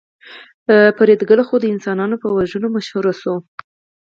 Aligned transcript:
فریدګل 0.97 1.39
خو 1.47 1.55
د 1.59 1.65
انسانانو 1.73 2.15
په 2.23 2.27
وژنه 2.37 2.67
مشهور 2.75 3.05
شوی 3.21 3.31
و 3.37 3.43